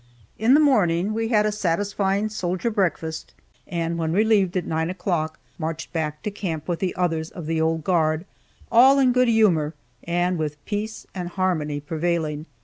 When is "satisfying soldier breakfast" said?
1.51-3.35